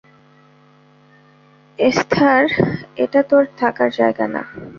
Esther, 1.79 2.43
এটা 2.95 3.21
তোর 3.23 3.43
থাকার 3.57 3.89
জায়গা 3.91 4.25
না। 4.27 4.41